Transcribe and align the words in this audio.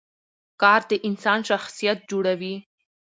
کار 0.61 0.81
د 0.89 0.91
انسان 1.07 1.39
شخصیت 1.49 1.97
جوړوي 2.11 2.55